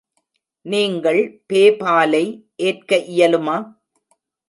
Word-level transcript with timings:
நீங்கள் 0.65 1.19
பேபாலை 1.49 2.25
ஏற்க 2.63 2.97
இயலுமா? 3.13 3.57